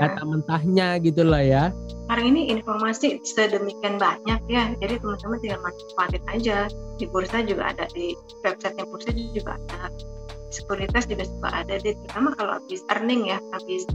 kata 0.00 0.22
mentahnya 0.26 0.88
gitu 1.02 1.22
lah 1.26 1.42
ya. 1.42 1.64
sekarang 2.10 2.26
ini 2.34 2.50
informasi 2.50 3.22
sedemikian 3.22 3.94
banyak 3.94 4.42
ya 4.50 4.74
jadi 4.82 4.98
teman-teman 4.98 5.38
tinggal 5.38 5.62
manfaatin 5.62 6.24
aja 6.26 6.56
di 6.98 7.06
bursa 7.06 7.38
juga 7.46 7.70
ada 7.70 7.86
di 7.94 8.18
website 8.42 8.82
bursa 8.82 9.14
juga 9.14 9.54
ada 9.54 9.94
sekuritas 10.50 11.06
juga 11.06 11.22
suka 11.22 11.62
ada 11.62 11.78
deh 11.78 11.94
terutama 11.94 12.34
kalau 12.34 12.58
habis 12.58 12.82
earning 12.90 13.30
ya 13.30 13.38
habis 13.54 13.86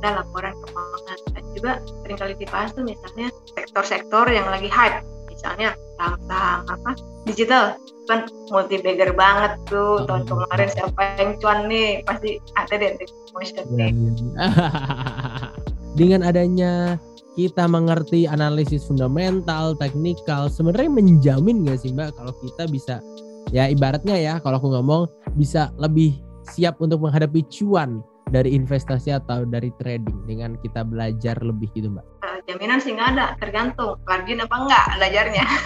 ada 0.00 0.24
laporan 0.24 0.56
keuangan 0.64 1.18
dan 1.36 1.44
juga 1.52 1.72
sering 1.84 2.16
kali 2.16 2.34
dibahas 2.40 2.72
tuh 2.72 2.88
misalnya 2.88 3.28
sektor-sektor 3.52 4.24
yang 4.32 4.48
lagi 4.48 4.72
hype 4.72 5.04
misalnya 5.38 5.78
saham-saham 5.94 6.60
apa 6.66 6.90
digital. 7.22 7.64
Kan 8.10 8.26
multi 8.50 8.82
bagger 8.82 9.14
banget 9.14 9.54
tuh. 9.70 10.02
Tahun 10.08 10.26
kemarin 10.26 10.68
siapa 10.72 11.00
yang 11.22 11.38
cuan 11.38 11.58
nih? 11.70 12.02
Pasti 12.02 12.42
ada 12.58 12.74
deh 12.74 12.98
di 12.98 13.06
motion 13.30 13.64
Iya, 13.70 13.86
nih 13.86 13.90
iya. 13.94 14.46
Dengan 15.98 16.20
adanya 16.26 16.72
kita 17.38 17.70
mengerti 17.70 18.26
analisis 18.26 18.82
fundamental, 18.82 19.78
teknikal, 19.78 20.50
sebenarnya 20.50 20.90
menjamin 20.90 21.62
gak 21.62 21.86
sih 21.86 21.94
Mbak 21.94 22.18
kalau 22.18 22.34
kita 22.42 22.66
bisa 22.66 22.98
ya 23.54 23.70
ibaratnya 23.70 24.18
ya 24.18 24.34
kalau 24.42 24.58
aku 24.58 24.74
ngomong 24.74 25.06
bisa 25.38 25.70
lebih 25.78 26.18
siap 26.50 26.82
untuk 26.82 26.98
menghadapi 27.06 27.46
cuan 27.46 28.02
dari 28.34 28.58
investasi 28.58 29.14
atau 29.14 29.46
dari 29.46 29.72
trading 29.80 30.18
dengan 30.28 30.58
kita 30.60 30.82
belajar 30.82 31.38
lebih 31.40 31.70
gitu 31.78 31.94
Mbak? 31.94 32.06
Uh, 32.26 32.37
jaminan 32.48 32.80
sih 32.80 32.96
nggak 32.96 33.08
ada, 33.14 33.26
tergantung 33.36 34.00
rajin 34.08 34.40
apa 34.40 34.56
enggak 34.56 34.84
belajarnya. 34.96 35.44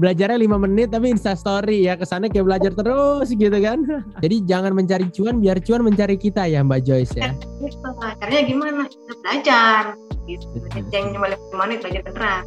Belajarnya 0.00 0.40
lima 0.40 0.56
menit 0.56 0.88
tapi 0.96 1.12
insta 1.12 1.36
story 1.36 1.84
ya 1.84 1.92
kesannya 1.92 2.32
kayak 2.32 2.48
belajar 2.48 2.72
terus 2.72 3.28
gitu 3.36 3.52
kan. 3.60 3.84
Jadi 4.24 4.48
jangan 4.48 4.72
mencari 4.72 5.12
cuan 5.12 5.44
biar 5.44 5.60
cuan 5.60 5.84
mencari 5.84 6.16
kita 6.16 6.48
ya 6.48 6.64
Mbak 6.64 6.80
Joyce 6.88 7.12
ya. 7.20 7.36
Gitu, 7.60 7.76
caranya 8.00 8.42
gimana? 8.48 8.88
Kita 8.88 9.14
belajar. 9.20 9.82
Gitu. 10.24 10.46
Jangan 10.88 11.08
cuma 11.12 11.26
lima 11.28 11.64
menit 11.68 11.78
belajar 11.84 12.00
beneran. 12.08 12.44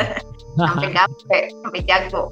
sampai 0.56 0.88
gape, 0.96 1.40
sampai 1.60 1.80
jago. 1.84 2.24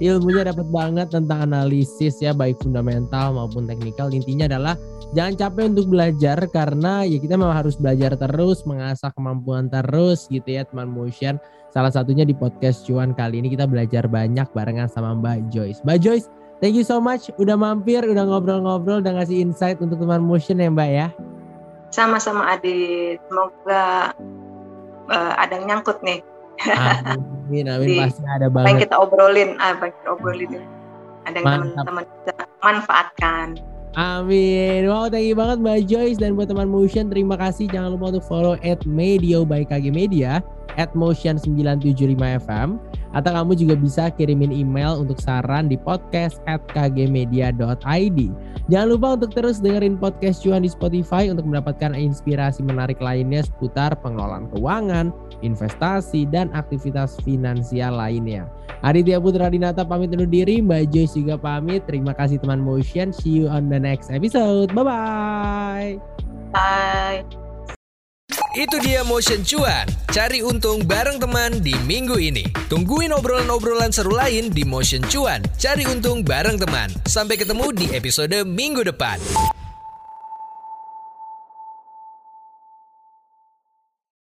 Ilmunya 0.00 0.48
dapat 0.48 0.66
banget 0.72 1.12
tentang 1.12 1.44
analisis 1.44 2.16
ya 2.22 2.32
baik 2.32 2.60
fundamental 2.64 3.36
maupun 3.36 3.68
teknikal. 3.68 4.08
Intinya 4.08 4.48
adalah 4.48 4.74
jangan 5.12 5.36
capek 5.36 5.64
untuk 5.76 5.86
belajar 5.92 6.38
karena 6.48 7.04
ya 7.04 7.18
kita 7.20 7.36
memang 7.36 7.56
harus 7.58 7.76
belajar 7.76 8.16
terus, 8.16 8.64
mengasah 8.64 9.12
kemampuan 9.12 9.68
terus 9.68 10.30
gitu 10.32 10.48
ya 10.48 10.64
teman 10.64 10.88
motion. 10.88 11.36
Salah 11.72 11.92
satunya 11.92 12.24
di 12.24 12.36
podcast 12.36 12.84
cuan 12.84 13.16
kali 13.16 13.40
ini 13.40 13.52
kita 13.52 13.64
belajar 13.64 14.04
banyak 14.04 14.44
barengan 14.52 14.88
sama 14.92 15.16
Mbak 15.16 15.52
Joyce. 15.52 15.80
Mbak 15.84 15.98
Joyce, 16.04 16.26
thank 16.60 16.76
you 16.76 16.84
so 16.84 17.00
much 17.00 17.32
udah 17.40 17.56
mampir, 17.56 18.04
udah 18.04 18.24
ngobrol-ngobrol, 18.28 19.00
udah 19.00 19.20
ngasih 19.20 19.40
insight 19.40 19.80
untuk 19.80 20.00
teman 20.00 20.20
motion 20.20 20.60
ya 20.60 20.68
Mbak 20.68 20.90
ya. 20.92 21.08
Sama-sama 21.92 22.56
Adit, 22.56 23.20
semoga 23.28 24.16
uh, 25.12 25.32
ada 25.36 25.60
yang 25.60 25.68
nyangkut 25.68 26.00
nih. 26.00 26.24
Amin, 26.70 27.66
amin 27.68 27.88
pasti 27.98 28.22
ada 28.24 28.46
Apa 28.46 28.64
yang 28.64 28.78
banget. 28.78 28.82
kita 28.88 28.96
obrolin, 28.98 29.50
ah, 29.58 29.74
apa 29.74 29.90
yang 29.90 29.94
kita 29.98 30.08
obrolin 30.14 30.50
ada 31.22 31.36
yang 31.38 31.70
teman-teman 31.70 32.04
bisa 32.06 32.32
manfaatkan. 32.62 33.46
Amin. 33.92 34.88
Wow, 34.88 35.12
thank 35.12 35.28
you 35.28 35.36
banget 35.36 35.60
Mbak 35.60 35.78
Joyce 35.84 36.16
dan 36.16 36.32
buat 36.32 36.48
teman 36.48 36.72
Motion 36.72 37.12
terima 37.12 37.36
kasih. 37.36 37.68
Jangan 37.68 37.92
lupa 37.92 38.16
untuk 38.16 38.24
follow 38.24 38.56
at 38.64 38.80
Medio 38.88 39.44
by 39.44 39.68
KG 39.68 39.92
Media 39.92 40.40
at 40.76 40.92
Motion 40.96 41.36
975 41.40 42.16
FM 42.44 42.80
atau 43.12 43.30
kamu 43.32 43.52
juga 43.56 43.74
bisa 43.76 44.08
kirimin 44.08 44.52
email 44.52 44.96
untuk 45.00 45.20
saran 45.20 45.68
di 45.68 45.76
podcast 45.76 46.40
at 46.48 46.64
kgmedia.id. 46.72 48.18
Jangan 48.72 48.88
lupa 48.88 49.08
untuk 49.20 49.36
terus 49.36 49.60
dengerin 49.60 50.00
podcast 50.00 50.40
cuan 50.40 50.64
di 50.64 50.70
Spotify 50.72 51.28
untuk 51.28 51.44
mendapatkan 51.44 51.92
inspirasi 51.92 52.64
menarik 52.64 52.98
lainnya 53.04 53.44
seputar 53.44 53.92
pengelolaan 54.00 54.48
keuangan, 54.56 55.12
investasi, 55.44 56.24
dan 56.32 56.48
aktivitas 56.56 57.20
finansial 57.20 58.00
lainnya. 58.00 58.48
Aditya 58.82 59.20
Putra 59.20 59.52
Dinata 59.52 59.86
pamit 59.86 60.10
undur 60.10 60.26
diri, 60.26 60.58
Mbak 60.64 60.90
Joyce 60.90 61.14
juga 61.20 61.36
pamit. 61.38 61.84
Terima 61.86 62.16
kasih 62.16 62.40
teman 62.40 62.64
Motion. 62.64 63.14
See 63.14 63.44
you 63.44 63.46
on 63.46 63.68
the 63.68 63.78
next 63.78 64.10
episode. 64.10 64.72
Bye-bye. 64.74 66.00
Bye. 66.52 67.51
Itu 68.52 68.76
dia 68.84 69.00
Motion 69.00 69.40
Cuan. 69.48 69.88
Cari 70.12 70.44
untung 70.44 70.84
bareng 70.84 71.16
teman 71.16 71.64
di 71.64 71.72
minggu 71.88 72.20
ini. 72.20 72.44
Tungguin 72.68 73.08
obrolan-obrolan 73.08 73.88
seru 73.88 74.12
lain 74.12 74.52
di 74.52 74.60
Motion 74.60 75.00
Cuan. 75.08 75.40
Cari 75.56 75.88
untung 75.88 76.20
bareng 76.20 76.60
teman. 76.60 76.92
Sampai 77.08 77.40
ketemu 77.40 77.72
di 77.72 77.88
episode 77.96 78.44
minggu 78.44 78.84
depan. 78.84 79.16